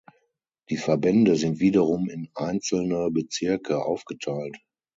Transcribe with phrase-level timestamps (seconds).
[0.69, 4.57] Die Verbände sind wiederum in einzelne Bezirke aufgeteilt.